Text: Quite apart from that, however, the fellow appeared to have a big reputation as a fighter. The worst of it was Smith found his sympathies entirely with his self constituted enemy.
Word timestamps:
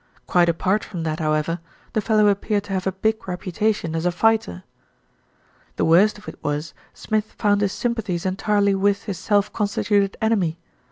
Quite 0.25 0.49
apart 0.49 0.83
from 0.83 1.03
that, 1.03 1.19
however, 1.19 1.59
the 1.93 2.01
fellow 2.01 2.25
appeared 2.27 2.63
to 2.63 2.73
have 2.73 2.87
a 2.87 2.91
big 2.91 3.27
reputation 3.27 3.95
as 3.95 4.03
a 4.03 4.11
fighter. 4.11 4.63
The 5.75 5.85
worst 5.85 6.17
of 6.17 6.27
it 6.27 6.43
was 6.43 6.73
Smith 6.91 7.33
found 7.37 7.61
his 7.61 7.71
sympathies 7.71 8.25
entirely 8.25 8.73
with 8.73 9.03
his 9.03 9.19
self 9.19 9.53
constituted 9.53 10.17
enemy. 10.19 10.57